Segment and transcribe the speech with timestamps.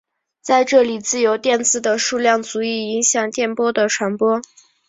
[0.41, 4.41] 在这里自由电子的数量足以影响电波的传播。